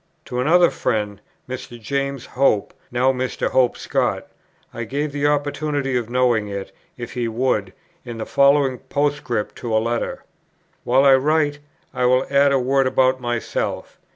[0.25, 1.79] To another friend, Mr.
[1.79, 3.49] James Hope, now Mr.
[3.51, 4.25] Hope Scott,
[4.73, 7.71] I gave the opportunity of knowing it, if he would,
[8.03, 10.23] in the following Postscript to a letter:
[10.85, 11.59] "While I write,
[11.93, 13.99] I will add a word about myself.